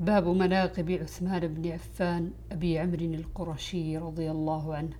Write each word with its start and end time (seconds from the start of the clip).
باب 0.00 0.28
مناقب 0.28 0.90
عثمان 0.90 1.54
بن 1.54 1.70
عفان 1.72 2.32
أبي 2.52 2.78
عمرو 2.78 3.04
القرشي 3.04 3.98
رضي 3.98 4.30
الله 4.30 4.74
عنه 4.74 4.96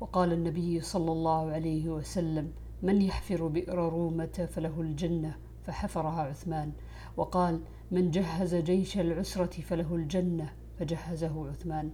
وقال 0.00 0.32
النبي 0.32 0.80
صلى 0.80 1.12
الله 1.12 1.50
عليه 1.50 1.88
وسلم 1.88 2.52
من 2.82 3.02
يحفر 3.02 3.46
بئر 3.46 3.78
رومة 3.78 4.48
فله 4.52 4.80
الجنة 4.80 5.36
فحفرها 5.62 6.22
عثمان. 6.22 6.72
وقال 7.16 7.60
من 7.90 8.10
جهز 8.10 8.54
جيش 8.54 8.98
العسرة 8.98 9.60
فله 9.60 9.94
الجنة 9.94 10.52
فجهزه 10.78 11.48
عثمان. 11.48 11.90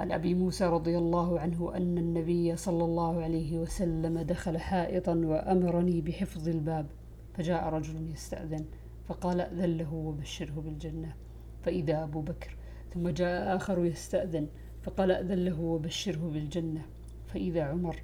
عن 0.00 0.12
أبي 0.12 0.34
موسى 0.34 0.66
رضي 0.66 0.98
الله 0.98 1.40
عنه 1.40 1.76
أن 1.76 1.98
النبي 1.98 2.56
صلى 2.56 2.84
الله 2.84 3.22
عليه 3.22 3.58
وسلم 3.58 4.18
دخل 4.18 4.58
حائطا 4.58 5.14
وأمرني 5.14 6.00
بحفظ 6.00 6.48
الباب 6.48 6.86
فجاء 7.34 7.68
رجل 7.68 8.10
يستأذن 8.10 8.64
فقال 9.08 9.40
أذن 9.40 9.76
له 9.76 9.94
وبشره 9.94 10.60
بالجنة. 10.60 11.14
فإذا 11.62 12.04
أبو 12.04 12.20
بكر 12.20 12.56
ثم 12.94 13.08
جاء 13.08 13.56
آخر 13.56 13.84
يستأذن 13.84 14.48
فقال 14.82 15.10
أذن 15.10 15.44
له 15.44 15.60
وبشره 15.60 16.30
بالجنة 16.34 16.86
فإذا 17.26 17.62
عمر 17.62 17.96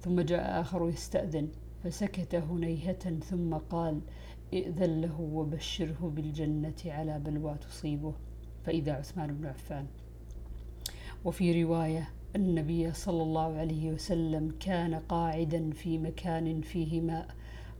ثم 0.00 0.20
جاء 0.20 0.60
آخر 0.60 0.88
يستأذن 0.88 1.48
فسكت 1.84 2.34
هنيهة 2.34 3.18
ثم 3.18 3.54
قال 3.54 4.00
ائذن 4.54 5.00
له 5.00 5.20
وبشره 5.20 6.12
بالجنة 6.16 6.74
على 6.86 7.18
بلوى 7.18 7.54
تصيبه 7.54 8.14
فإذا 8.64 8.92
عثمان 8.92 9.34
بن 9.34 9.46
عفان. 9.46 9.86
وفي 11.24 11.64
رواية 11.64 12.08
النبي 12.36 12.92
صلى 12.92 13.22
الله 13.22 13.56
عليه 13.58 13.92
وسلم 13.92 14.54
كان 14.60 14.94
قاعدا 14.94 15.70
في 15.70 15.98
مكان 15.98 16.60
فيه 16.60 17.00
ماء 17.00 17.28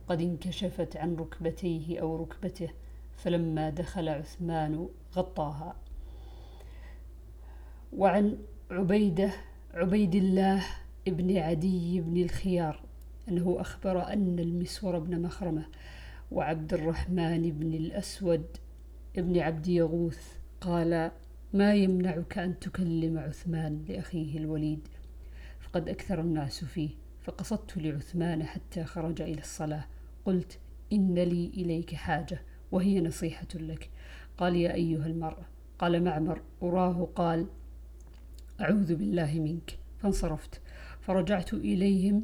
قد 0.07 0.21
انكشفت 0.21 0.97
عن 0.97 1.15
ركبتيه 1.15 1.99
أو 1.99 2.15
ركبته 2.15 2.69
فلما 3.17 3.69
دخل 3.69 4.09
عثمان 4.09 4.89
غطاها. 5.15 5.75
وعن 7.93 8.37
عبيدة 8.71 9.31
عبيد 9.73 10.15
الله 10.15 10.65
ابن 11.07 11.37
عدي 11.37 12.01
بن 12.01 12.17
الخيار 12.23 12.83
أنه 13.29 13.57
أخبر 13.59 14.13
أن 14.13 14.39
المسور 14.39 14.99
بن 14.99 15.21
مخرمة 15.21 15.65
وعبد 16.31 16.73
الرحمن 16.73 17.51
بن 17.51 17.73
الأسود 17.73 18.45
ابن 19.17 19.39
عبد 19.39 19.67
يغوث 19.67 20.37
قال 20.61 21.11
ما 21.53 21.73
يمنعك 21.73 22.37
أن 22.37 22.59
تكلم 22.59 23.17
عثمان 23.17 23.85
لأخيه 23.89 24.37
الوليد؟ 24.37 24.87
فقد 25.59 25.89
أكثر 25.89 26.21
الناس 26.21 26.65
فيه 26.65 26.89
فقصدت 27.23 27.77
لعثمان 27.77 28.43
حتى 28.43 28.83
خرج 28.83 29.21
إلى 29.21 29.41
الصلاة. 29.41 29.85
قلت 30.25 30.59
إن 30.93 31.15
لي 31.15 31.47
إليك 31.47 31.95
حاجة. 31.95 32.41
وهي 32.71 33.01
نصيحة 33.01 33.47
لك. 33.55 33.89
قال 34.37 34.55
يا 34.55 34.73
أيها 34.73 35.05
المرء. 35.05 35.37
قال 35.79 36.03
معمر. 36.03 36.41
أراه 36.63 37.09
قال 37.15 37.45
أعوذ 38.61 38.95
بالله 38.95 39.39
منك. 39.39 39.79
فانصرفت. 39.97 40.61
فرجعت 41.01 41.53
إليهم 41.53 42.23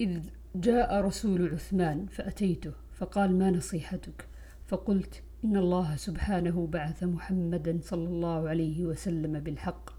إذ 0.00 0.20
جاء 0.54 1.00
رسول 1.00 1.48
عثمان 1.54 2.06
فأتيته 2.06 2.72
فقال 2.92 3.38
ما 3.38 3.50
نصيحتك؟ 3.50 4.28
فقلت 4.66 5.22
إن 5.44 5.56
الله 5.56 5.96
سبحانه 5.96 6.66
بعث 6.66 7.04
محمدا 7.04 7.78
صلى 7.82 8.08
الله 8.08 8.48
عليه 8.48 8.84
وسلم 8.84 9.40
بالحق 9.40 9.90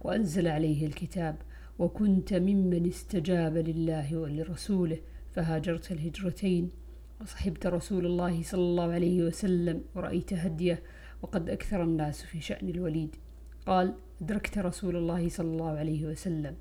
وأنزل 0.00 0.48
عليه 0.48 0.86
الكتاب 0.86 1.36
وكنت 1.78 2.34
ممن 2.34 2.86
استجاب 2.86 3.56
لله 3.56 4.16
ولرسوله 4.16 4.98
فهاجرت 5.34 5.92
الهجرتين 5.92 6.70
وصحبت 7.20 7.66
رسول 7.66 8.06
الله 8.06 8.42
صلى 8.42 8.60
الله 8.60 8.92
عليه 8.92 9.22
وسلم 9.22 9.82
ورأيت 9.94 10.32
هديه 10.32 10.82
وقد 11.22 11.50
أكثر 11.50 11.82
الناس 11.82 12.22
في 12.22 12.40
شأن 12.40 12.68
الوليد. 12.68 13.16
قال 13.66 13.94
أدركت 14.22 14.58
رسول 14.58 14.96
الله 14.96 15.28
صلى 15.28 15.46
الله 15.46 15.70
عليه 15.70 16.06
وسلم. 16.06 16.56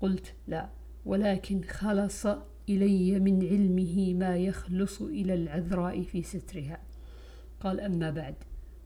قلت 0.00 0.34
لا 0.48 0.68
ولكن 1.04 1.62
خلص 1.62 2.26
إلي 2.68 3.20
من 3.20 3.46
علمه 3.46 4.14
ما 4.14 4.36
يخلص 4.36 5.02
إلى 5.02 5.34
العذراء 5.34 6.02
في 6.02 6.22
سترها. 6.22 6.78
قال 7.60 7.80
أما 7.80 8.10
بعد 8.10 8.34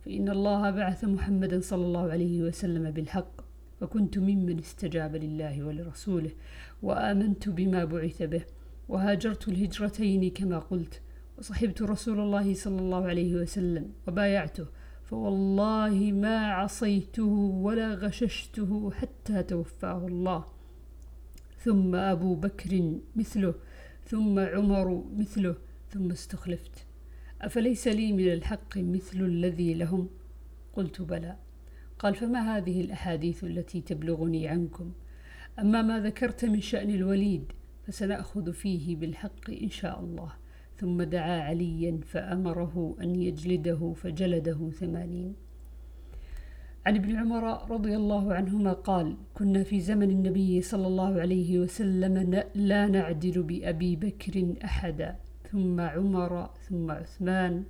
فإن 0.04 0.28
الله 0.28 0.70
بعث 0.70 1.04
محمدا 1.04 1.60
صلى 1.60 1.84
الله 1.84 2.10
عليه 2.10 2.42
وسلم 2.42 2.90
بالحق 2.90 3.40
وكنت 3.80 4.18
ممن 4.18 4.58
استجاب 4.58 5.16
لله 5.16 5.64
ولرسوله 5.64 6.30
وآمنت 6.82 7.48
بما 7.48 7.84
بعث 7.84 8.22
به. 8.22 8.42
وهاجرت 8.90 9.48
الهجرتين 9.48 10.30
كما 10.30 10.58
قلت 10.58 11.00
وصحبت 11.38 11.82
رسول 11.82 12.20
الله 12.20 12.54
صلى 12.54 12.78
الله 12.78 13.06
عليه 13.06 13.34
وسلم 13.34 13.92
وبايعته 14.08 14.66
فوالله 15.04 16.12
ما 16.12 16.52
عصيته 16.52 17.32
ولا 17.66 17.94
غششته 17.94 18.90
حتى 18.90 19.42
توفاه 19.42 20.06
الله. 20.06 20.44
ثم 21.64 21.94
أبو 21.94 22.34
بكر 22.34 22.98
مثله 23.16 23.54
ثم 24.04 24.38
عمر 24.38 25.04
مثله 25.16 25.54
ثم 25.90 26.10
استخلفت. 26.10 26.86
أفليس 27.42 27.88
لي 27.88 28.12
من 28.12 28.32
الحق 28.32 28.78
مثل 28.78 29.20
الذي 29.20 29.74
لهم؟ 29.74 30.08
قلت 30.72 31.02
بلى. 31.02 31.36
قال 31.98 32.14
فما 32.14 32.56
هذه 32.56 32.80
الأحاديث 32.80 33.44
التي 33.44 33.80
تبلغني 33.80 34.48
عنكم؟ 34.48 34.92
أما 35.58 35.82
ما 35.82 36.00
ذكرت 36.00 36.44
من 36.44 36.60
شأن 36.60 36.90
الوليد 36.90 37.52
فسنأخذ 37.90 38.52
فيه 38.52 38.96
بالحق 38.96 39.50
إن 39.50 39.70
شاء 39.70 40.00
الله. 40.00 40.32
ثم 40.78 41.02
دعا 41.02 41.40
عليا 41.40 42.00
فأمره 42.06 42.96
أن 43.02 43.14
يجلده 43.16 43.92
فجلده 43.96 44.70
ثمانين. 44.70 45.34
عن 46.86 46.96
ابن 46.96 47.16
عمر 47.16 47.70
رضي 47.70 47.96
الله 47.96 48.34
عنهما 48.34 48.72
قال 48.72 49.16
كنا 49.34 49.62
في 49.62 49.80
زمن 49.80 50.10
النبي 50.10 50.62
صلى 50.62 50.86
الله 50.86 51.20
عليه 51.20 51.58
وسلم 51.58 52.44
لا 52.54 52.86
نعدل 52.86 53.42
بأبي 53.42 53.96
بكر 53.96 54.54
أحدا. 54.64 55.16
ثم 55.50 55.80
عمر 55.80 56.50
ثم 56.68 56.90
عثمان 56.90 57.64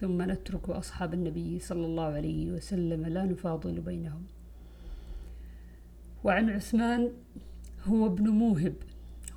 ثم 0.00 0.22
نترك 0.22 0.70
أصحاب 0.70 1.14
النبي 1.14 1.58
صلى 1.58 1.86
الله 1.86 2.04
عليه 2.04 2.52
وسلم 2.52 3.06
لا 3.06 3.24
نفاضل 3.24 3.80
بينهم. 3.80 4.22
وعن 6.24 6.50
عثمان 6.50 7.10
هو 7.84 8.06
ابن 8.06 8.28
موهب 8.28 8.74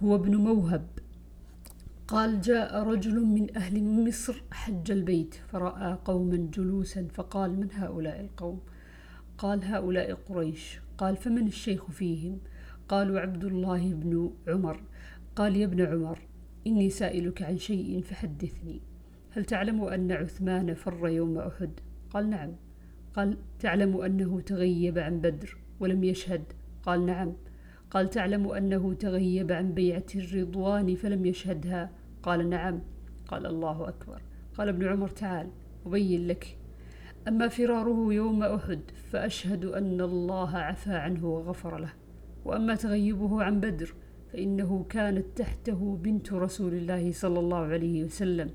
هو 0.04 0.16
ابن 0.16 0.36
موهب. 0.36 0.88
قال 2.08 2.42
جاء 2.42 2.84
رجل 2.84 3.26
من 3.26 3.58
أهل 3.58 3.84
مصر 3.84 4.44
حج 4.52 4.92
البيت 4.92 5.36
فرأى 5.48 5.98
قوما 6.06 6.50
جلوسا 6.54 7.08
فقال 7.14 7.60
من 7.60 7.68
هؤلاء 7.74 8.20
القوم؟ 8.22 8.60
قال 9.38 9.64
هؤلاء 9.64 10.14
قريش. 10.14 10.80
قال 10.98 11.16
فمن 11.16 11.48
الشيخ 11.48 11.92
فيهم؟ 11.92 12.40
قالوا 12.90 13.20
عبد 13.20 13.44
الله 13.44 13.94
بن 13.94 14.32
عمر. 14.48 14.84
قال 15.36 15.56
يا 15.56 15.66
ابن 15.66 15.82
عمر 15.82 16.20
إني 16.68 16.90
سائلك 16.90 17.42
عن 17.42 17.58
شيء 17.58 18.02
فحدثني. 18.02 18.82
هل 19.32 19.46
تعلم 19.46 19.84
أن 19.84 20.12
عثمان 20.12 20.74
فر 20.74 21.08
يوم 21.08 21.38
أحد؟ 21.38 21.72
قال 22.10 22.30
نعم. 22.30 22.52
قال 23.16 23.38
تعلم 23.60 24.02
أنه 24.02 24.40
تغيب 24.40 24.98
عن 24.98 25.22
بدر 25.22 25.58
ولم 25.80 26.04
يشهد؟ 26.04 26.44
قال 26.84 27.06
نعم. 27.06 27.34
قال 27.92 28.10
تعلم 28.10 28.48
أنه 28.52 28.94
تغيب 28.94 29.52
عن 29.52 29.74
بيعة 29.74 30.04
الرضوان 30.16 30.96
فلم 30.96 31.26
يشهدها. 31.26 31.92
قال 32.24 32.50
نعم. 32.50 32.82
قال 33.28 33.46
الله 33.46 33.90
أكبر. 33.90 34.22
قال 34.58 34.70
ابن 34.70 34.88
عمر 34.88 35.08
تعال 35.08 35.50
أبين 35.86 36.28
لك. 36.28 36.58
أما 37.28 37.48
فراره 37.48 38.14
يوم 38.14 38.44
أحد 38.44 38.80
فأشهد 39.12 39.66
أن 39.66 40.02
الله 40.02 40.58
عفى 40.58 40.94
عنه 40.94 41.26
وغفر 41.26 41.78
له. 41.78 41.94
وأما 42.46 42.76
تغيبه 42.76 43.44
عن 43.44 43.60
بدر 43.60 43.94
فإنه 44.34 44.86
كانت 44.90 45.26
تحته 45.36 46.00
بنت 46.04 46.34
رسول 46.34 46.74
الله 46.74 47.12
صلى 47.12 47.40
الله 47.40 47.58
عليه 47.58 48.04
وسلم 48.04 48.50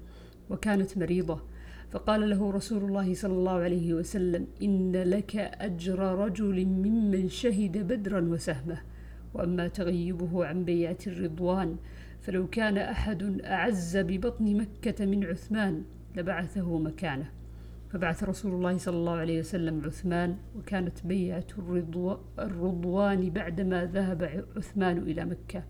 وكانت 0.51 0.99
مريضة. 0.99 1.41
فقال 1.91 2.31
له 2.31 2.51
رسول 2.51 2.85
الله 2.85 3.15
صلى 3.15 3.33
الله 3.33 3.53
عليه 3.53 3.95
وسلم 3.95 4.47
إن 4.63 4.93
لك 4.93 5.37
أجر 5.37 5.99
رجل 5.99 6.67
ممن 6.67 7.29
شهد 7.29 7.79
بدرا 7.93 8.21
وسهمه. 8.21 8.79
وأما 9.35 9.69
تغيبه 9.69 10.45
عن 10.45 10.65
بيعة 10.65 10.99
الرضوان 11.07 11.77
فلو 12.21 12.47
كان 12.47 12.79
أحد 12.79 13.41
أعز 13.41 13.97
ببطن 13.97 14.57
مكة 14.57 15.07
من 15.07 15.25
عثمان 15.25 15.85
لبعثه 16.17 16.79
مكانه. 16.79 17.31
فبعث 17.91 18.25
رسول 18.25 18.53
الله 18.53 18.79
صلى 18.79 18.97
الله 18.97 19.13
عليه 19.13 19.39
وسلم 19.39 19.85
عثمان 19.85 20.37
وكانت 20.57 21.07
بيعة 21.07 21.45
الرضوان 22.39 23.31
بعدما 23.31 23.85
ذهب 23.85 24.45
عثمان 24.57 24.99
إلى 24.99 25.25
مكة. 25.25 25.65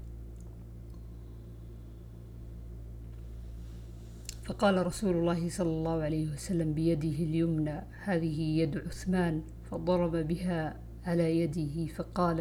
فقال 4.44 4.86
رسول 4.86 5.16
الله 5.16 5.48
صلى 5.48 5.70
الله 5.70 6.02
عليه 6.02 6.32
وسلم 6.32 6.74
بيده 6.74 7.08
اليمنى 7.08 7.80
هذه 8.04 8.40
يد 8.40 8.78
عثمان. 8.78 9.42
فضرب 9.70 10.16
بها 10.16 10.76
على 11.04 11.40
يده 11.40 11.86
فقال 11.86 12.40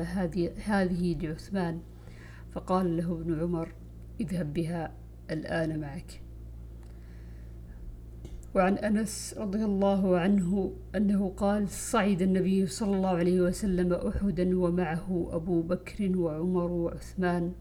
هذه 0.66 1.18
لعثمان. 1.22 1.80
فقال 2.52 2.98
له 2.98 3.12
ابن 3.12 3.40
عمر 3.40 3.74
اذهب 4.22 4.54
بها 4.54 4.94
الآن 5.32 5.80
معك. 5.80 6.22
وعن 8.56 8.78
أنس 8.78 9.36
رضي 9.38 9.64
الله 9.66 10.18
عنه 10.18 10.74
أنه 10.96 11.30
قال 11.38 11.70
صعد 11.70 12.22
النبي 12.22 12.66
صلى 12.68 12.96
الله 12.96 13.10
عليه 13.10 13.42
وسلم 13.42 13.94
أحدا 13.94 14.60
ومعه 14.60 15.28
أبو 15.32 15.62
بكر 15.62 16.18
وعمر 16.18 16.72
وعثمان. 16.72 17.54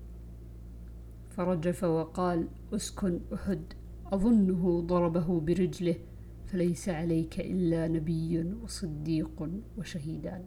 فرجف 1.30 1.84
وقال 1.84 2.48
اسكن 2.72 3.20
أحد 3.34 3.62
أظنه 4.06 4.80
ضربه 4.80 5.40
برجله 5.40 5.94
فليس 6.46 6.88
عليك 6.88 7.40
إلا 7.40 7.88
نبي 7.88 8.54
وصديق 8.62 9.48
وشهيدان. 9.78 10.44